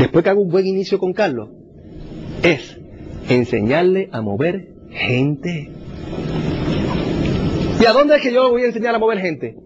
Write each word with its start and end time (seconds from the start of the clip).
Después 0.00 0.24
que 0.24 0.30
hago 0.30 0.40
un 0.40 0.48
buen 0.48 0.66
inicio 0.66 0.98
con 0.98 1.12
Carlos, 1.12 1.50
es 2.42 2.78
enseñarle 3.28 4.08
a 4.12 4.22
mover 4.22 4.68
gente. 4.90 5.70
¿Y 7.78 7.84
a 7.84 7.92
dónde 7.92 8.16
es 8.16 8.22
que 8.22 8.32
yo 8.32 8.48
voy 8.48 8.62
a 8.62 8.66
enseñar 8.68 8.94
a 8.94 8.98
mover 8.98 9.18
gente? 9.18 9.56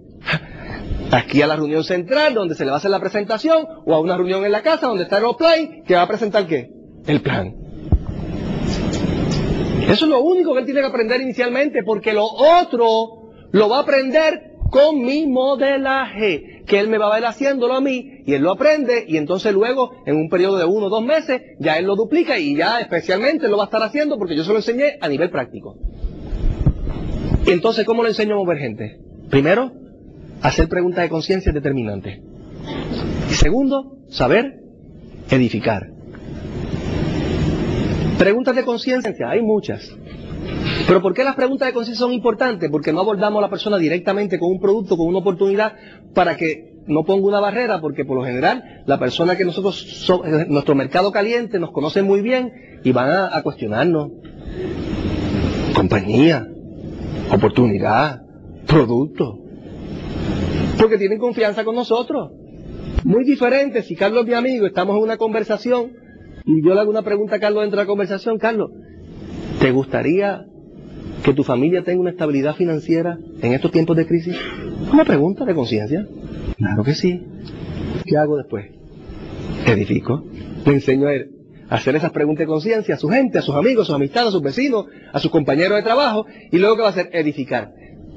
Aquí 1.12 1.41
a 1.41 1.47
la 1.47 1.55
reunión 1.55 1.84
central 1.84 2.34
donde 2.34 2.56
se 2.56 2.65
le 2.65 2.70
va 2.70 2.77
a 2.77 2.78
hacer 2.78 2.91
la 2.91 2.98
presentación 2.98 3.65
o 3.87 3.95
a 3.95 4.01
una 4.01 4.16
reunión 4.16 4.45
en 4.45 4.51
la 4.51 4.62
casa 4.62 4.89
donde 4.89 5.05
está 5.05 5.19
el 5.19 5.25
play 5.39 5.83
que 5.87 5.95
va 5.95 6.02
a 6.02 6.09
presentar 6.09 6.48
qué? 6.48 6.69
El 7.06 7.20
plan. 7.23 7.55
Eso 9.89 10.05
es 10.05 10.11
lo 10.11 10.20
único 10.20 10.53
que 10.53 10.61
él 10.61 10.66
tiene 10.66 10.80
que 10.80 10.89
aprender 10.89 11.20
inicialmente 11.20 11.84
porque 11.84 12.12
lo 12.12 12.25
otro 12.25 13.30
lo 13.53 13.69
va 13.69 13.78
a 13.78 13.83
aprender 13.83 14.55
con 14.69 15.01
mi 15.01 15.28
modelaje, 15.28 16.53
que 16.66 16.80
él 16.80 16.88
me 16.88 16.98
va 16.98 17.09
a 17.09 17.14
ver 17.14 17.27
haciéndolo 17.27 17.74
a 17.74 17.80
mí 17.80 18.23
y 18.24 18.34
él 18.34 18.42
lo 18.42 18.52
aprende 18.52 19.05
y 19.06 19.16
entonces 19.16 19.52
luego 19.52 19.92
en 20.06 20.16
un 20.16 20.28
periodo 20.28 20.59
de 20.59 20.64
uno 20.64 20.86
o 20.86 20.91
dos 20.91 21.05
meses 21.05 21.42
ya 21.59 21.77
él 21.77 21.84
lo 21.84 21.95
duplica 21.95 22.38
y 22.38 22.56
ya 22.56 22.80
especialmente 22.80 23.48
lo 23.48 23.56
va 23.56 23.64
a 23.64 23.66
estar 23.66 23.83
haciendo 23.83 24.19
porque 24.19 24.36
yo 24.36 24.44
se 24.44 24.50
lo 24.50 24.56
enseñé 24.56 24.97
a 25.00 25.08
nivel 25.08 25.30
práctico. 25.30 25.77
Entonces, 27.47 27.84
¿cómo 27.84 28.02
lo 28.02 28.08
enseño 28.08 28.34
a 28.34 28.39
mover 28.39 28.58
gente? 28.58 28.98
Primero, 29.28 29.72
hacer 30.41 30.69
preguntas 30.69 31.05
de 31.05 31.11
conciencia 31.11 31.52
determinantes. 31.52 32.20
Y 33.30 33.34
segundo, 33.34 33.98
saber 34.08 34.61
edificar. 35.30 35.91
Preguntas 38.19 38.56
de 38.56 38.64
conciencia, 38.64 39.28
hay 39.28 39.42
muchas. 39.42 39.94
Pero 40.86 41.00
¿por 41.00 41.14
qué 41.14 41.24
las 41.24 41.34
preguntas 41.34 41.66
de 41.66 41.72
conciencia 41.72 42.04
son 42.04 42.12
importantes? 42.12 42.70
Porque 42.70 42.92
no 42.92 43.00
abordamos 43.00 43.38
a 43.38 43.42
la 43.42 43.50
persona 43.50 43.78
directamente 43.78 44.38
con 44.38 44.50
un 44.50 44.60
producto, 44.60 44.96
con 44.96 45.06
una 45.08 45.18
oportunidad, 45.18 45.74
para 46.14 46.36
que 46.36 46.74
no 46.86 47.04
ponga 47.04 47.27
una 47.27 47.40
barrera, 47.40 47.80
porque 47.80 48.04
por 48.04 48.18
lo 48.18 48.24
general 48.24 48.82
la 48.86 48.98
persona 48.98 49.36
que 49.36 49.44
nosotros, 49.44 50.06
eh, 50.27 50.46
nuestro 50.48 50.74
mercado 50.74 51.10
caliente, 51.10 51.58
nos 51.58 51.72
conoce 51.72 52.02
muy 52.02 52.20
bien 52.20 52.52
y 52.84 52.92
van 52.92 53.10
a, 53.10 53.36
a 53.36 53.42
cuestionarnos. 53.42 54.10
Compañía, 55.74 56.46
oportunidad, 57.32 58.22
producto. 58.66 59.38
Porque 60.78 60.98
tienen 60.98 61.18
confianza 61.18 61.64
con 61.64 61.74
nosotros. 61.74 62.32
Muy 63.05 63.24
diferente 63.24 63.82
si 63.82 63.96
Carlos 63.96 64.27
mi 64.27 64.34
amigo, 64.34 64.66
estamos 64.66 64.96
en 64.96 65.02
una 65.02 65.16
conversación 65.16 65.92
y 66.44 66.62
yo 66.62 66.74
le 66.74 66.80
hago 66.80 66.90
una 66.90 67.02
pregunta 67.02 67.36
a 67.36 67.40
Carlos 67.40 67.62
dentro 67.62 67.78
de 67.78 67.84
la 67.84 67.88
conversación. 67.88 68.38
Carlos, 68.38 68.70
¿te 69.60 69.70
gustaría 69.70 70.44
que 71.25 71.33
tu 71.33 71.42
familia 71.42 71.83
tenga 71.83 72.00
una 72.00 72.11
estabilidad 72.11 72.55
financiera 72.55 73.19
en 73.41 73.55
estos 73.55 73.70
tiempos 73.70 73.97
de 73.97 74.06
crisis? 74.06 74.36
Una 74.92 75.05
pregunta 75.05 75.47
de 75.47 75.55
conciencia. 75.55 76.06
Claro 76.56 76.84
que 76.84 76.94
sí. 76.94 77.22
¿Qué 78.05 78.17
hago 78.17 78.36
después? 78.36 78.67
Edifico. 79.67 80.22
Le 80.67 80.72
enseño 80.75 81.08
a 81.08 81.14
él 81.14 81.30
hacer 81.70 81.97
esas 81.97 82.12
preguntas 82.12 82.41
de 82.41 82.47
conciencia 82.47 82.95
a 82.95 82.98
su 82.98 83.08
gente, 83.08 83.39
a 83.39 83.42
sus 83.42 83.55
amigos, 83.55 83.84
a 83.84 83.86
sus 83.86 83.95
amistades, 83.95 84.28
a 84.28 84.33
sus 84.33 84.42
vecinos, 84.42 84.86
a 85.12 85.19
sus 85.19 85.30
compañeros 85.30 85.77
de 85.77 85.83
trabajo. 85.83 86.27
Y 86.52 86.58
luego, 86.58 86.77
¿qué 86.77 86.83
va 86.83 86.89
a 86.89 86.90
hacer? 86.90 87.08
Edificar. 87.12 87.73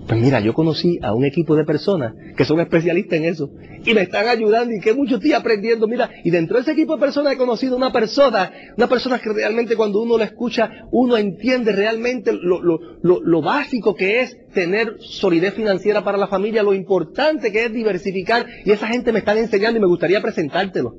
Pues 0.07 0.22
mira, 0.22 0.40
yo 0.40 0.53
conocí 0.53 1.00
a 1.01 1.13
un 1.13 1.25
equipo 1.25 1.56
de 1.57 1.66
personas 1.66 2.13
que 2.38 2.45
son 2.45 2.62
especialistas 2.62 3.19
en 3.19 3.25
eso 3.25 3.50
y 3.85 3.94
me 3.94 4.03
están 4.03 4.29
ayudando 4.29 4.73
y 4.73 4.79
que 4.79 4.94
mucho 4.94 5.16
estoy 5.16 5.34
aprendiendo. 5.34 5.85
Mira, 5.85 6.09
y 6.23 6.31
dentro 6.31 6.56
de 6.56 6.62
ese 6.62 6.72
equipo 6.72 6.95
de 6.95 7.01
personas 7.01 7.34
he 7.34 7.38
conocido 7.38 7.75
una 7.75 7.91
persona, 7.91 8.51
una 8.78 8.88
persona 8.88 9.19
que 9.19 9.34
realmente 9.34 9.75
cuando 9.75 10.01
uno 10.01 10.18
la 10.18 10.23
escucha, 10.23 10.88
uno 10.91 11.18
entiende 11.18 11.73
realmente 11.73 12.31
lo, 12.31 12.62
lo, 12.62 12.79
lo, 13.01 13.19
lo 13.22 13.41
básico 13.41 13.95
que 13.95 14.22
es 14.22 14.38
tener 14.53 14.95
solidez 15.00 15.53
financiera 15.56 16.01
para 16.06 16.18
la 16.18 16.28
familia, 16.28 16.63
lo 16.63 16.74
importante 16.74 17.51
que 17.51 17.66
es 17.66 17.74
diversificar 17.74 18.45
y 18.63 18.72
esa 18.72 18.88
gente 18.88 19.12
me 19.12 19.19
están 19.19 19.38
enseñando 19.38 19.78
y 19.78 19.81
me 19.81 19.88
gustaría 19.88 20.22
presentártelo. 20.22 20.95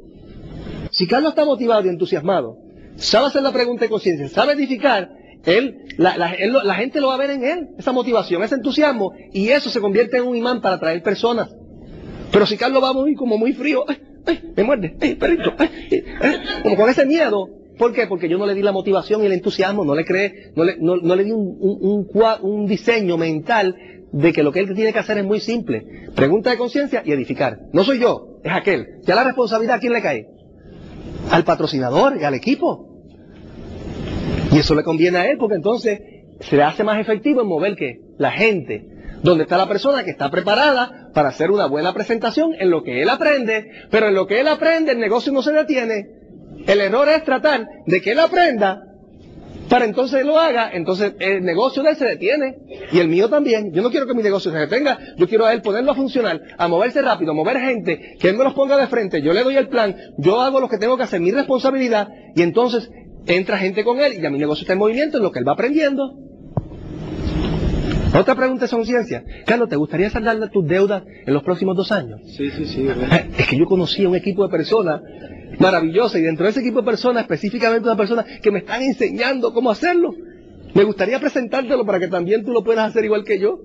Si 0.90 1.06
Carlos 1.06 1.30
está 1.30 1.46
motivado 1.46 1.86
y 1.86 1.88
entusiasmado, 1.88 2.58
sabe 2.96 3.28
hacer 3.28 3.42
la 3.42 3.52
pregunta 3.52 3.84
de 3.84 3.90
conciencia, 3.90 4.28
sabe 4.28 4.52
edificar, 4.52 5.17
él, 5.44 5.78
la, 5.96 6.16
la, 6.16 6.32
él, 6.32 6.52
la, 6.62 6.74
gente 6.74 7.00
lo 7.00 7.08
va 7.08 7.14
a 7.14 7.18
ver 7.18 7.30
en 7.30 7.44
él, 7.44 7.68
esa 7.78 7.92
motivación, 7.92 8.42
ese 8.42 8.56
entusiasmo, 8.56 9.12
y 9.32 9.48
eso 9.48 9.70
se 9.70 9.80
convierte 9.80 10.18
en 10.18 10.24
un 10.24 10.36
imán 10.36 10.60
para 10.60 10.76
atraer 10.76 11.02
personas. 11.02 11.54
Pero 12.32 12.46
si 12.46 12.56
Carlos 12.56 12.82
va 12.82 12.92
muy, 12.92 13.14
como 13.14 13.38
muy 13.38 13.52
frío, 13.52 13.84
ay, 13.88 13.98
ay, 14.26 14.40
me 14.56 14.64
muerde, 14.64 14.96
ay, 15.00 15.14
perrito, 15.14 15.52
ay, 15.58 15.70
como 16.62 16.76
con 16.76 16.90
ese 16.90 17.06
miedo, 17.06 17.48
¿por 17.78 17.92
qué? 17.92 18.06
Porque 18.06 18.28
yo 18.28 18.38
no 18.38 18.46
le 18.46 18.54
di 18.54 18.62
la 18.62 18.72
motivación 18.72 19.22
y 19.22 19.26
el 19.26 19.32
entusiasmo, 19.32 19.84
no 19.84 19.94
le 19.94 20.04
creé, 20.04 20.52
no 20.54 20.64
le, 20.64 20.76
no, 20.78 20.96
no 20.96 21.14
le 21.14 21.24
di 21.24 21.30
un, 21.30 21.56
un, 21.60 22.06
un, 22.12 22.24
un 22.42 22.66
diseño 22.66 23.16
mental 23.16 23.74
de 24.12 24.32
que 24.32 24.42
lo 24.42 24.52
que 24.52 24.60
él 24.60 24.74
tiene 24.74 24.92
que 24.92 24.98
hacer 24.98 25.18
es 25.18 25.24
muy 25.24 25.40
simple. 25.40 26.10
Pregunta 26.14 26.50
de 26.50 26.58
conciencia 26.58 27.02
y 27.04 27.12
edificar. 27.12 27.58
No 27.72 27.84
soy 27.84 27.98
yo, 27.98 28.40
es 28.42 28.52
aquel. 28.52 29.00
Ya 29.02 29.14
la 29.14 29.24
responsabilidad 29.24 29.76
a 29.76 29.80
quién 29.80 29.92
le 29.92 30.02
cae? 30.02 30.28
Al 31.30 31.44
patrocinador 31.44 32.16
y 32.20 32.24
al 32.24 32.34
equipo. 32.34 32.87
Y 34.52 34.58
eso 34.58 34.74
le 34.74 34.82
conviene 34.82 35.18
a 35.18 35.26
él 35.26 35.36
porque 35.38 35.56
entonces 35.56 36.00
se 36.40 36.62
hace 36.62 36.84
más 36.84 36.98
efectivo 37.00 37.42
en 37.42 37.48
mover 37.48 37.74
que 37.76 38.00
la 38.18 38.30
gente, 38.30 38.86
donde 39.22 39.44
está 39.44 39.58
la 39.58 39.68
persona 39.68 40.04
que 40.04 40.10
está 40.10 40.30
preparada 40.30 41.10
para 41.12 41.28
hacer 41.28 41.50
una 41.50 41.66
buena 41.66 41.92
presentación 41.92 42.54
en 42.58 42.70
lo 42.70 42.82
que 42.82 43.02
él 43.02 43.08
aprende, 43.08 43.70
pero 43.90 44.08
en 44.08 44.14
lo 44.14 44.26
que 44.26 44.40
él 44.40 44.48
aprende 44.48 44.92
el 44.92 45.00
negocio 45.00 45.32
no 45.32 45.42
se 45.42 45.52
detiene. 45.52 46.06
El 46.66 46.80
error 46.80 47.08
es 47.08 47.24
tratar 47.24 47.66
de 47.86 48.00
que 48.00 48.12
él 48.12 48.20
aprenda 48.20 48.82
para 49.68 49.84
entonces 49.84 50.24
lo 50.24 50.38
haga, 50.38 50.70
entonces 50.72 51.12
el 51.18 51.42
negocio 51.42 51.82
de 51.82 51.90
él 51.90 51.96
se 51.96 52.06
detiene 52.06 52.56
y 52.90 53.00
el 53.00 53.08
mío 53.08 53.28
también. 53.28 53.70
Yo 53.72 53.82
no 53.82 53.90
quiero 53.90 54.06
que 54.06 54.14
mi 54.14 54.22
negocio 54.22 54.50
se 54.50 54.56
detenga, 54.56 54.98
yo 55.16 55.28
quiero 55.28 55.44
a 55.44 55.52
él 55.52 55.60
ponerlo 55.60 55.92
a 55.92 55.94
funcionar, 55.94 56.40
a 56.56 56.68
moverse 56.68 57.02
rápido, 57.02 57.32
a 57.32 57.34
mover 57.34 57.58
gente, 57.58 58.16
que 58.18 58.28
él 58.30 58.36
me 58.38 58.44
los 58.44 58.54
ponga 58.54 58.78
de 58.78 58.86
frente, 58.86 59.20
yo 59.20 59.32
le 59.34 59.42
doy 59.42 59.56
el 59.56 59.68
plan, 59.68 59.94
yo 60.16 60.40
hago 60.40 60.60
lo 60.60 60.68
que 60.68 60.78
tengo 60.78 60.96
que 60.96 61.02
hacer, 61.02 61.20
mi 61.20 61.32
responsabilidad, 61.32 62.08
y 62.34 62.42
entonces 62.42 62.90
entra 63.28 63.58
gente 63.58 63.84
con 63.84 64.00
él 64.00 64.14
y 64.14 64.20
ya 64.20 64.30
mi 64.30 64.38
negocio 64.38 64.62
está 64.62 64.72
en 64.72 64.78
movimiento 64.78 65.18
en 65.18 65.22
lo 65.22 65.30
que 65.30 65.38
él 65.38 65.48
va 65.48 65.52
aprendiendo. 65.52 66.14
Otra 68.18 68.34
pregunta 68.34 68.64
es 68.64 68.86
ciencia. 68.86 69.22
Carlos, 69.46 69.68
¿te 69.68 69.76
gustaría 69.76 70.08
saldar 70.10 70.50
tus 70.50 70.66
deudas 70.66 71.04
en 71.26 71.34
los 71.34 71.42
próximos 71.42 71.76
dos 71.76 71.92
años? 71.92 72.20
Sí, 72.36 72.50
sí, 72.50 72.64
sí. 72.64 72.88
Es 73.38 73.46
que 73.46 73.56
yo 73.56 73.66
conocí 73.66 74.04
a 74.04 74.08
un 74.08 74.16
equipo 74.16 74.44
de 74.44 74.50
personas 74.50 75.02
maravilloso 75.58 76.18
y 76.18 76.22
dentro 76.22 76.44
de 76.44 76.50
ese 76.50 76.60
equipo 76.60 76.80
de 76.80 76.86
personas, 76.86 77.22
específicamente 77.22 77.86
una 77.86 77.96
persona 77.96 78.24
que 78.42 78.50
me 78.50 78.60
están 78.60 78.82
enseñando 78.82 79.52
cómo 79.52 79.70
hacerlo. 79.70 80.14
Me 80.74 80.84
gustaría 80.84 81.20
presentártelo 81.20 81.84
para 81.84 82.00
que 82.00 82.08
también 82.08 82.44
tú 82.44 82.52
lo 82.52 82.64
puedas 82.64 82.88
hacer 82.88 83.04
igual 83.04 83.24
que 83.24 83.38
yo. 83.38 83.60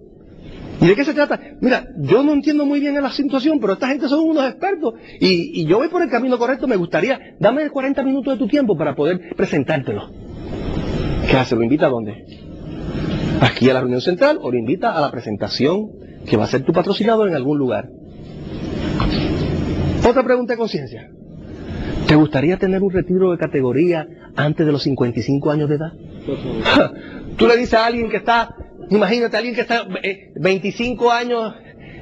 ¿Y 0.82 0.88
de 0.88 0.96
qué 0.96 1.06
se 1.06 1.14
trata? 1.14 1.40
Mira, 1.62 1.88
yo 1.98 2.24
no 2.24 2.34
entiendo 2.34 2.66
muy 2.66 2.80
bien 2.80 3.02
la 3.02 3.12
situación, 3.12 3.60
pero 3.60 3.74
esta 3.74 3.88
gente 3.88 4.08
son 4.08 4.20
unos 4.22 4.46
expertos 4.46 4.96
y, 5.20 5.62
y 5.62 5.66
yo 5.66 5.78
voy 5.78 5.88
por 5.88 6.02
el 6.02 6.10
camino 6.10 6.38
correcto. 6.38 6.68
Me 6.68 6.76
gustaría, 6.76 7.36
dame 7.40 7.70
40 7.70 8.04
minutos 8.04 8.34
de 8.34 8.40
tu 8.40 8.48
tiempo 8.48 8.76
para 8.78 8.96
poder 8.96 9.34
presentártelo. 9.36 10.10
¿Qué 11.30 11.38
hace? 11.38 11.56
¿Lo 11.56 11.64
invita 11.64 11.86
a 11.86 11.90
dónde? 11.90 12.26
Aquí 13.42 13.70
a 13.70 13.74
la 13.74 13.82
reunión 13.82 14.02
central 14.02 14.40
o 14.42 14.52
lo 14.52 14.58
invita 14.58 14.92
a 14.92 15.02
la 15.02 15.12
presentación 15.12 15.90
que 16.26 16.38
va 16.38 16.46
a 16.46 16.48
ser 16.48 16.64
tu 16.64 16.74
patrocinador 16.74 17.28
en 17.30 17.36
algún 17.36 17.58
lugar. 17.58 17.90
Otra 20.08 20.24
pregunta 20.24 20.54
de 20.54 20.58
conciencia. 20.58 21.10
¿Te 22.08 22.16
gustaría 22.16 22.58
tener 22.58 22.82
un 22.84 22.92
retiro 22.92 23.32
de 23.32 23.38
categoría 23.38 24.06
antes 24.36 24.66
de 24.66 24.72
los 24.72 24.84
55 24.84 25.52
años 25.52 25.70
de 25.70 25.76
edad? 25.76 25.94
Tú 27.38 27.48
le 27.48 27.58
dices 27.58 27.74
a 27.76 27.86
alguien 27.86 28.10
que 28.10 28.18
está 28.18 28.56
Imagínate 28.90 29.36
a 29.36 29.40
alguien 29.40 29.56
que 29.56 29.62
está 29.62 29.86
25 30.36 31.06
eh, 31.06 31.16
años 31.16 31.54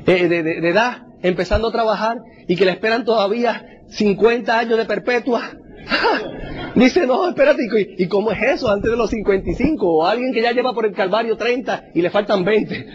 eh, 0.08 0.28
de, 0.28 0.70
edad 0.70 1.04
empezando 1.22 1.68
a 1.68 1.72
trabajar 1.72 2.18
y 2.48 2.56
que 2.56 2.66
le 2.66 2.72
esperan 2.72 3.06
todavía 3.06 3.66
50 3.90 4.58
años 4.58 4.78
de 4.78 4.86
perpetua. 4.86 5.52
Dice, 6.76 7.06
no, 7.06 7.30
espérate, 7.30 7.64
¿y, 7.98 8.08
cómo 8.08 8.32
es 8.32 8.42
eso 8.42 8.72
antes 8.72 8.90
de 8.90 8.98
los 8.98 9.10
55? 9.10 9.86
O 9.86 10.06
alguien 10.06 10.34
que 10.34 10.42
ya 10.42 10.52
lleva 10.52 10.74
por 10.74 10.86
el 10.86 10.94
Calvario 10.94 11.36
30 11.36 11.90
y 11.94 12.02
le 12.02 12.10
faltan 12.10 12.44
20. 12.44 12.88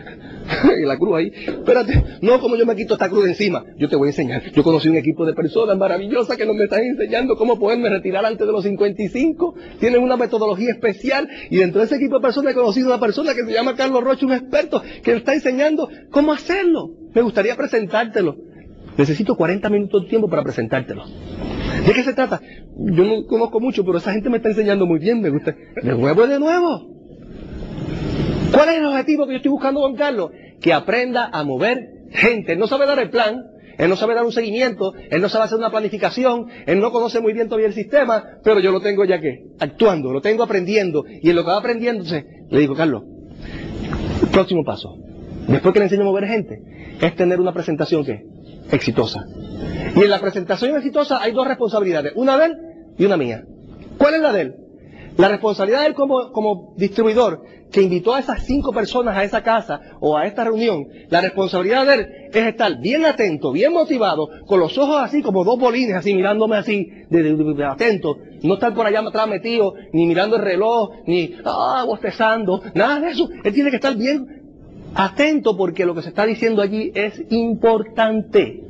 y 0.82 0.86
la 0.86 0.96
cruz 0.96 1.16
ahí. 1.16 1.32
Espérate, 1.34 2.04
no 2.22 2.40
como 2.40 2.56
yo 2.56 2.66
me 2.66 2.76
quito 2.76 2.94
esta 2.94 3.08
cruz 3.08 3.26
encima. 3.26 3.64
Yo 3.76 3.88
te 3.88 3.96
voy 3.96 4.08
a 4.08 4.10
enseñar. 4.10 4.42
Yo 4.52 4.62
conocí 4.62 4.88
un 4.88 4.96
equipo 4.96 5.26
de 5.26 5.34
personas 5.34 5.76
maravillosas 5.76 6.36
que 6.36 6.46
nos 6.46 6.56
me 6.56 6.64
están 6.64 6.82
enseñando 6.82 7.36
cómo 7.36 7.58
poderme 7.58 7.88
retirar 7.88 8.24
antes 8.24 8.46
de 8.46 8.52
los 8.52 8.62
55. 8.64 9.54
Tienen 9.80 10.02
una 10.02 10.16
metodología 10.16 10.70
especial 10.70 11.28
y 11.50 11.56
dentro 11.56 11.80
de 11.80 11.86
ese 11.86 11.96
equipo 11.96 12.16
de 12.16 12.22
personas 12.22 12.52
he 12.52 12.54
conocido 12.54 12.88
una 12.88 13.00
persona 13.00 13.34
que 13.34 13.44
se 13.44 13.52
llama 13.52 13.74
Carlos 13.74 14.02
Rocha, 14.02 14.26
un 14.26 14.32
experto, 14.32 14.82
que 15.02 15.12
está 15.12 15.34
enseñando 15.34 15.88
cómo 16.10 16.32
hacerlo. 16.32 16.90
Me 17.14 17.22
gustaría 17.22 17.56
presentártelo. 17.56 18.36
Necesito 18.96 19.36
40 19.36 19.68
minutos 19.68 20.02
de 20.04 20.08
tiempo 20.08 20.28
para 20.28 20.42
presentártelo. 20.42 21.04
¿De 21.86 21.92
qué 21.92 22.02
se 22.02 22.14
trata? 22.14 22.40
Yo 22.78 23.04
no 23.04 23.26
conozco 23.26 23.60
mucho, 23.60 23.84
pero 23.84 23.98
esa 23.98 24.12
gente 24.12 24.30
me 24.30 24.38
está 24.38 24.48
enseñando 24.48 24.86
muy 24.86 24.98
bien, 24.98 25.20
me 25.20 25.30
gusta. 25.30 25.54
De 25.82 25.94
nuevo 25.94 26.26
de 26.26 26.38
nuevo. 26.38 26.95
¿Cuál 28.56 28.70
es 28.70 28.76
el 28.76 28.86
objetivo 28.86 29.26
que 29.26 29.32
yo 29.32 29.36
estoy 29.36 29.50
buscando 29.50 29.82
con 29.82 29.96
Carlos? 29.96 30.30
Que 30.62 30.72
aprenda 30.72 31.28
a 31.30 31.44
mover 31.44 32.06
gente. 32.10 32.54
Él 32.54 32.58
no 32.58 32.66
sabe 32.66 32.86
dar 32.86 32.98
el 32.98 33.10
plan, 33.10 33.44
él 33.76 33.90
no 33.90 33.96
sabe 33.96 34.14
dar 34.14 34.24
un 34.24 34.32
seguimiento, 34.32 34.94
él 35.10 35.20
no 35.20 35.28
sabe 35.28 35.44
hacer 35.44 35.58
una 35.58 35.68
planificación, 35.68 36.46
él 36.64 36.80
no 36.80 36.90
conoce 36.90 37.20
muy 37.20 37.34
bien 37.34 37.48
todavía 37.48 37.66
el 37.66 37.74
sistema, 37.74 38.24
pero 38.42 38.58
yo 38.60 38.72
lo 38.72 38.80
tengo 38.80 39.04
ya 39.04 39.20
que, 39.20 39.42
actuando, 39.58 40.10
lo 40.10 40.22
tengo 40.22 40.42
aprendiendo. 40.42 41.04
Y 41.06 41.28
en 41.28 41.36
lo 41.36 41.44
que 41.44 41.50
va 41.50 41.58
aprendiendo, 41.58 42.02
le 42.48 42.58
digo, 42.58 42.74
Carlos, 42.74 43.02
próximo 44.32 44.64
paso, 44.64 44.96
después 45.48 45.74
que 45.74 45.80
le 45.80 45.84
enseño 45.84 46.00
a 46.00 46.06
mover 46.06 46.26
gente, 46.26 46.58
es 47.02 47.14
tener 47.14 47.38
una 47.38 47.52
presentación 47.52 48.06
que 48.06 48.22
exitosa. 48.72 49.22
Y 49.94 50.00
en 50.00 50.08
la 50.08 50.18
presentación 50.18 50.74
exitosa 50.74 51.22
hay 51.22 51.32
dos 51.32 51.46
responsabilidades, 51.46 52.14
una 52.16 52.38
de 52.38 52.46
él 52.46 52.52
y 52.96 53.04
una 53.04 53.18
mía. 53.18 53.44
¿Cuál 53.98 54.14
es 54.14 54.20
la 54.22 54.32
de 54.32 54.40
él? 54.40 54.54
La 55.16 55.28
responsabilidad 55.28 55.80
de 55.80 55.86
él 55.86 55.94
como, 55.94 56.30
como 56.32 56.74
distribuidor 56.76 57.42
que 57.72 57.82
invitó 57.82 58.14
a 58.14 58.20
esas 58.20 58.44
cinco 58.44 58.72
personas 58.72 59.16
a 59.16 59.24
esa 59.24 59.42
casa 59.42 59.80
o 60.00 60.16
a 60.16 60.26
esta 60.26 60.44
reunión, 60.44 60.86
la 61.08 61.20
responsabilidad 61.20 61.86
de 61.86 61.94
él 61.94 62.06
es 62.32 62.46
estar 62.46 62.78
bien 62.78 63.04
atento, 63.04 63.52
bien 63.52 63.72
motivado, 63.72 64.28
con 64.46 64.60
los 64.60 64.76
ojos 64.78 64.98
así 65.00 65.22
como 65.22 65.44
dos 65.44 65.58
bolines, 65.58 65.96
así 65.96 66.14
mirándome 66.14 66.56
así, 66.56 66.88
de, 67.10 67.64
atento, 67.64 68.18
no 68.42 68.54
estar 68.54 68.74
por 68.74 68.86
allá 68.86 69.00
atrás 69.00 69.26
metido, 69.26 69.74
ni 69.92 70.06
mirando 70.06 70.36
el 70.36 70.42
reloj, 70.42 70.90
ni 71.06 71.34
ah, 71.44 71.84
bostezando, 71.86 72.62
nada 72.74 73.00
de 73.00 73.10
eso. 73.10 73.28
Él 73.42 73.52
tiene 73.52 73.70
que 73.70 73.76
estar 73.76 73.96
bien 73.96 74.42
atento 74.94 75.56
porque 75.56 75.84
lo 75.84 75.94
que 75.94 76.02
se 76.02 76.08
está 76.10 76.24
diciendo 76.24 76.62
allí 76.62 76.92
es 76.94 77.22
importante. 77.30 78.62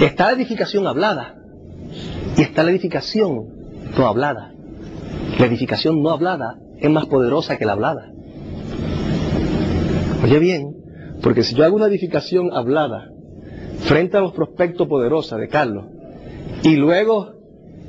Está 0.00 0.26
la 0.26 0.32
edificación 0.32 0.86
hablada 0.86 1.36
y 2.36 2.42
está 2.42 2.62
la 2.62 2.70
edificación 2.70 3.48
no 3.96 4.06
hablada. 4.06 4.52
La 5.42 5.48
edificación 5.48 6.04
no 6.04 6.10
hablada 6.10 6.60
es 6.78 6.88
más 6.88 7.06
poderosa 7.06 7.58
que 7.58 7.64
la 7.64 7.72
hablada. 7.72 8.12
Oye 10.22 10.38
bien, 10.38 10.76
porque 11.20 11.42
si 11.42 11.56
yo 11.56 11.64
hago 11.64 11.74
una 11.74 11.86
edificación 11.86 12.52
hablada 12.52 13.10
frente 13.80 14.16
a 14.16 14.20
los 14.20 14.34
prospectos 14.34 14.86
poderosos 14.86 15.40
de 15.40 15.48
Carlos, 15.48 15.86
y 16.62 16.76
luego 16.76 17.32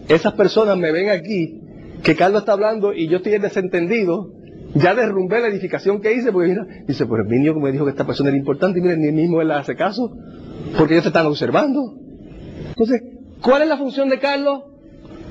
esas 0.07 0.33
personas 0.33 0.77
me 0.77 0.91
ven 0.91 1.11
aquí, 1.11 1.61
que 2.01 2.15
Carlos 2.15 2.41
está 2.41 2.53
hablando 2.53 2.91
y 2.91 3.07
yo 3.07 3.17
estoy 3.17 3.37
desentendido, 3.37 4.31
ya 4.73 4.95
derrumbé 4.95 5.39
la 5.39 5.49
edificación 5.49 6.01
que 6.01 6.11
hice, 6.11 6.31
porque 6.31 6.49
mira, 6.49 6.65
dice, 6.87 7.05
pues 7.05 7.21
el 7.21 7.29
niño 7.29 7.53
me 7.53 7.71
dijo 7.71 7.85
que 7.85 7.91
esta 7.91 8.07
persona 8.07 8.29
era 8.29 8.37
importante, 8.39 8.79
y 8.79 8.81
miren, 8.81 8.99
ni 8.99 9.11
mismo 9.11 9.43
él 9.43 9.51
hace 9.51 9.75
caso, 9.75 10.11
porque 10.75 10.95
ellos 10.95 11.03
te 11.03 11.09
están 11.09 11.27
observando. 11.27 11.99
Entonces, 12.69 12.99
¿cuál 13.43 13.61
es 13.61 13.67
la 13.67 13.77
función 13.77 14.09
de 14.09 14.17
Carlos? 14.17 14.72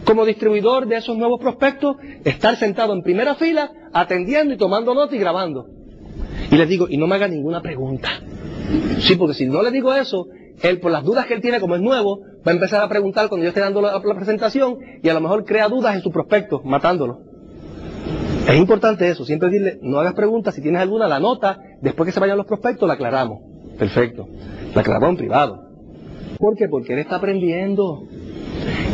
Como 0.04 0.24
distribuidor 0.24 0.86
de 0.86 0.96
esos 0.96 1.16
nuevos 1.16 1.40
prospectos, 1.40 1.96
estar 2.24 2.56
sentado 2.56 2.92
en 2.92 3.02
primera 3.02 3.34
fila, 3.34 3.70
atendiendo 3.92 4.54
y 4.54 4.56
tomando 4.56 4.94
nota 4.94 5.14
y 5.14 5.18
grabando. 5.18 5.66
Y 6.50 6.56
les 6.56 6.68
digo, 6.68 6.86
y 6.88 6.96
no 6.96 7.06
me 7.06 7.14
haga 7.14 7.28
ninguna 7.28 7.62
pregunta. 7.62 8.08
Sí, 8.98 9.16
porque 9.16 9.34
si 9.34 9.46
no 9.46 9.62
le 9.62 9.70
digo 9.70 9.94
eso, 9.94 10.26
él, 10.62 10.80
por 10.80 10.92
las 10.92 11.04
dudas 11.04 11.26
que 11.26 11.34
él 11.34 11.40
tiene 11.40 11.60
como 11.60 11.74
es 11.74 11.80
nuevo, 11.80 12.20
va 12.46 12.52
a 12.52 12.54
empezar 12.54 12.82
a 12.82 12.88
preguntar 12.88 13.28
cuando 13.28 13.44
yo 13.44 13.48
esté 13.48 13.60
dando 13.60 13.80
la, 13.80 14.00
presentación 14.00 14.78
y 15.02 15.08
a 15.08 15.14
lo 15.14 15.20
mejor 15.20 15.44
crea 15.44 15.68
dudas 15.68 15.94
en 15.94 16.02
su 16.02 16.10
prospecto, 16.10 16.60
matándolo. 16.64 17.20
Es 18.48 18.56
importante 18.56 19.08
eso, 19.08 19.24
siempre 19.24 19.50
decirle, 19.50 19.78
no 19.82 20.00
hagas 20.00 20.14
preguntas, 20.14 20.54
si 20.54 20.62
tienes 20.62 20.82
alguna, 20.82 21.06
la 21.06 21.20
nota, 21.20 21.58
después 21.80 22.06
que 22.06 22.12
se 22.12 22.20
vayan 22.20 22.36
los 22.36 22.46
prospectos, 22.46 22.86
la 22.88 22.94
aclaramos. 22.94 23.40
Perfecto. 23.78 24.28
La 24.74 24.80
aclaramos 24.80 25.10
en 25.10 25.16
privado. 25.16 25.68
¿Por 26.38 26.56
qué? 26.56 26.68
Porque 26.68 26.92
él 26.92 26.98
está 26.98 27.16
aprendiendo. 27.16 28.02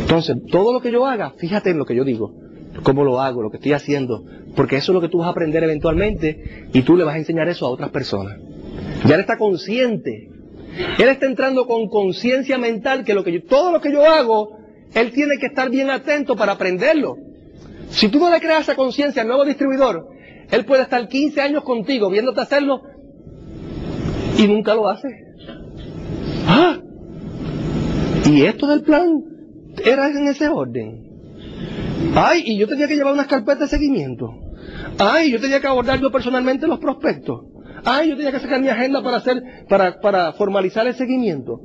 Entonces, 0.09 0.37
todo 0.51 0.73
lo 0.73 0.81
que 0.81 0.91
yo 0.91 1.05
haga, 1.05 1.35
fíjate 1.37 1.69
en 1.69 1.77
lo 1.77 1.85
que 1.85 1.95
yo 1.95 2.03
digo, 2.03 2.33
cómo 2.81 3.03
lo 3.03 3.21
hago, 3.21 3.43
lo 3.43 3.51
que 3.51 3.57
estoy 3.57 3.73
haciendo, 3.73 4.25
porque 4.55 4.77
eso 4.77 4.91
es 4.91 4.95
lo 4.95 5.01
que 5.01 5.07
tú 5.07 5.19
vas 5.19 5.27
a 5.27 5.29
aprender 5.29 5.63
eventualmente 5.63 6.65
y 6.73 6.81
tú 6.81 6.97
le 6.97 7.03
vas 7.03 7.13
a 7.13 7.19
enseñar 7.19 7.47
eso 7.47 7.67
a 7.67 7.69
otras 7.69 7.91
personas. 7.91 8.39
Ya 9.05 9.13
él 9.13 9.21
está 9.21 9.37
consciente. 9.37 10.31
Él 10.97 11.09
está 11.09 11.27
entrando 11.27 11.67
con 11.67 11.89
conciencia 11.89 12.57
mental 12.57 13.03
que, 13.03 13.13
lo 13.13 13.23
que 13.23 13.39
todo 13.41 13.71
lo 13.71 13.81
que 13.81 13.91
yo 13.91 14.03
hago, 14.03 14.57
él 14.95 15.11
tiene 15.11 15.37
que 15.37 15.45
estar 15.45 15.69
bien 15.69 15.91
atento 15.91 16.35
para 16.35 16.53
aprenderlo. 16.53 17.15
Si 17.91 18.07
tú 18.07 18.17
no 18.17 18.31
le 18.31 18.39
creas 18.39 18.61
esa 18.61 18.75
conciencia 18.75 19.21
al 19.21 19.27
nuevo 19.27 19.45
distribuidor, 19.45 20.07
él 20.49 20.65
puede 20.65 20.81
estar 20.81 21.07
15 21.07 21.39
años 21.39 21.63
contigo 21.63 22.09
viéndote 22.09 22.41
hacerlo 22.41 22.81
y 24.39 24.47
nunca 24.47 24.73
lo 24.73 24.89
hace. 24.89 25.07
Ah, 26.47 26.79
y 28.25 28.41
esto 28.41 28.65
del 28.65 28.81
plan 28.81 29.37
era 29.85 30.07
en 30.07 30.27
ese 30.27 30.47
orden. 30.47 31.09
Ay, 32.15 32.43
y 32.45 32.57
yo 32.57 32.67
tenía 32.67 32.87
que 32.87 32.95
llevar 32.95 33.13
unas 33.13 33.27
carpetas 33.27 33.69
de 33.71 33.77
seguimiento. 33.77 34.33
Ay, 34.97 35.31
yo 35.31 35.39
tenía 35.39 35.59
que 35.59 35.67
abordar 35.67 35.99
yo 35.99 36.11
personalmente 36.11 36.67
los 36.67 36.79
prospectos. 36.79 37.45
Ay, 37.85 38.09
yo 38.09 38.17
tenía 38.17 38.31
que 38.31 38.39
sacar 38.39 38.61
mi 38.61 38.67
agenda 38.67 39.01
para 39.01 39.17
hacer, 39.17 39.65
para, 39.67 39.99
para 39.99 40.33
formalizar 40.33 40.87
el 40.87 40.95
seguimiento. 40.95 41.61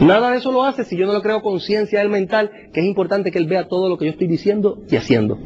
Nada 0.00 0.30
de 0.30 0.38
eso 0.38 0.50
lo 0.50 0.64
hace 0.64 0.84
si 0.84 0.96
yo 0.96 1.06
no 1.06 1.12
le 1.12 1.20
creo 1.20 1.42
conciencia 1.42 2.02
él 2.02 2.08
mental, 2.08 2.50
que 2.72 2.80
es 2.80 2.86
importante 2.86 3.30
que 3.30 3.38
él 3.38 3.46
vea 3.46 3.68
todo 3.68 3.88
lo 3.88 3.98
que 3.98 4.06
yo 4.06 4.10
estoy 4.12 4.26
diciendo 4.26 4.82
y 4.90 4.96
haciendo. 4.96 5.38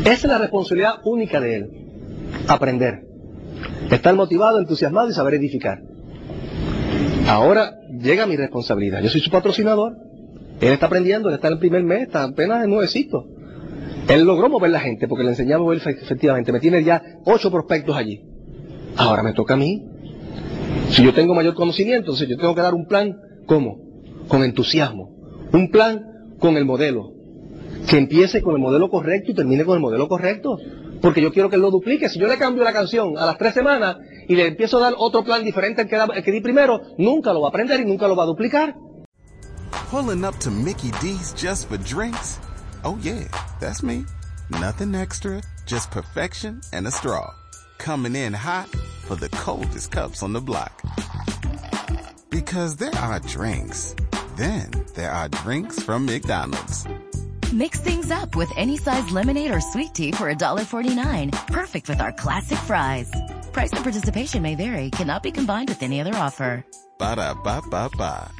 Esa 0.00 0.12
es 0.12 0.24
la 0.24 0.38
responsabilidad 0.38 0.96
única 1.04 1.40
de 1.40 1.56
él. 1.56 1.70
Aprender. 2.46 3.04
Estar 3.90 4.14
motivado, 4.14 4.58
entusiasmado 4.58 5.08
y 5.08 5.12
saber 5.12 5.34
edificar. 5.34 5.82
Ahora 7.28 7.78
llega 7.90 8.26
mi 8.26 8.36
responsabilidad. 8.36 9.02
Yo 9.02 9.10
soy 9.10 9.20
su 9.20 9.30
patrocinador. 9.30 9.98
Él 10.62 10.72
está 10.72 10.86
aprendiendo, 10.86 11.28
él 11.28 11.34
está 11.34 11.48
en 11.48 11.52
el 11.54 11.58
primer 11.58 11.82
mes, 11.82 12.02
está 12.02 12.24
apenas 12.24 12.62
de 12.62 12.68
nuevecito. 12.68 13.26
Él 14.08 14.24
logró 14.24 14.48
mover 14.48 14.70
la 14.70 14.80
gente 14.80 15.06
porque 15.06 15.24
le 15.24 15.30
enseñaba 15.30 15.60
a 15.60 15.64
mover 15.64 15.82
efectivamente. 15.84 16.52
Me 16.52 16.58
tiene 16.58 16.82
ya 16.82 17.02
ocho 17.26 17.50
prospectos 17.50 17.94
allí. 17.94 18.22
Ahora 18.96 19.22
me 19.22 19.34
toca 19.34 19.54
a 19.54 19.56
mí. 19.58 19.84
Si 20.88 21.02
yo 21.04 21.12
tengo 21.12 21.34
mayor 21.34 21.54
conocimiento, 21.54 22.06
entonces 22.06 22.28
yo 22.28 22.38
tengo 22.38 22.54
que 22.54 22.62
dar 22.62 22.72
un 22.72 22.86
plan, 22.86 23.14
¿cómo? 23.44 23.76
Con 24.26 24.42
entusiasmo. 24.42 25.10
Un 25.52 25.70
plan 25.70 26.06
con 26.38 26.56
el 26.56 26.64
modelo. 26.64 27.12
Que 27.86 27.98
empiece 27.98 28.40
con 28.40 28.54
el 28.54 28.60
modelo 28.60 28.88
correcto 28.88 29.32
y 29.32 29.34
termine 29.34 29.66
con 29.66 29.74
el 29.74 29.82
modelo 29.82 30.08
correcto 30.08 30.58
porque 31.00 31.22
yo 31.22 31.32
quiero 31.32 31.48
que 31.48 31.56
él 31.56 31.62
lo 31.62 31.70
duplique. 31.70 32.08
Si 32.08 32.18
yo 32.18 32.26
le 32.26 32.38
cambio 32.38 32.64
la 32.64 32.72
canción 32.72 33.18
a 33.18 33.26
las 33.26 33.38
tres 33.38 33.54
semanas 33.54 33.98
y 34.28 34.36
le 34.36 34.46
empiezo 34.46 34.76
a 34.76 34.80
dar 34.80 34.94
otro 34.96 35.24
plan 35.24 35.42
diferente 35.42 35.80
al 35.80 35.88
que, 35.88 36.22
que 36.22 36.30
di 36.30 36.40
primero, 36.40 36.82
nunca 36.98 37.32
lo 37.32 37.40
va 37.40 37.48
a 37.48 37.50
aprender 37.50 37.80
y 37.80 37.84
nunca 37.84 38.06
lo 38.06 38.14
va 38.14 38.24
a 38.24 38.26
duplicar. 38.26 38.76
Pulling 39.90 40.24
up 40.24 40.38
to 40.38 40.50
Mickey 40.50 40.90
D's 41.00 41.32
just 41.32 41.68
for 41.68 41.78
drinks? 41.78 42.38
Oh 42.84 42.98
yeah, 43.02 43.24
that's 43.58 43.82
me. 43.82 44.04
Nothing 44.50 44.94
extra, 44.94 45.42
just 45.66 45.90
perfection 45.90 46.60
and 46.72 46.86
a 46.86 46.90
straw. 46.90 47.34
Coming 47.78 48.14
in 48.14 48.34
hot 48.34 48.68
for 49.06 49.16
the 49.16 49.30
coldest 49.30 49.90
cups 49.90 50.22
on 50.22 50.32
the 50.32 50.40
block. 50.40 50.82
Because 52.30 52.76
there 52.76 52.94
are 52.94 53.20
drinks. 53.20 53.94
Then 54.36 54.70
there 54.94 55.10
are 55.10 55.28
drinks 55.28 55.82
from 55.82 56.04
McDonald's. 56.04 56.86
Mix 57.52 57.80
things 57.80 58.10
up 58.10 58.36
with 58.36 58.50
any 58.56 58.76
size 58.76 59.10
lemonade 59.10 59.54
or 59.54 59.60
sweet 59.60 59.94
tea 59.94 60.12
for 60.12 60.30
$1.49. 60.32 61.46
Perfect 61.46 61.88
with 61.88 62.00
our 62.00 62.12
classic 62.12 62.58
fries. 62.58 63.10
Price 63.58 63.72
and 63.72 63.82
participation 63.82 64.40
may 64.40 64.54
vary. 64.54 64.88
Cannot 64.90 65.24
be 65.24 65.32
combined 65.32 65.68
with 65.68 65.82
any 65.82 66.00
other 66.00 66.14
offer. 66.14 66.64
Ba 66.96 67.16
da 67.16 67.34
ba 67.34 67.58
ba 67.66 67.90
ba. 67.98 68.37